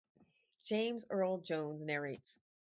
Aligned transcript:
James 0.63 1.05
Earl 1.11 1.37
Jones 1.41 1.83
narrates. 1.83 2.39